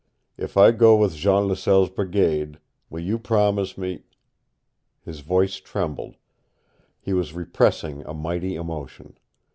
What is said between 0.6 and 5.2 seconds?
go with Jean Laselle's brigade, will you promise me" His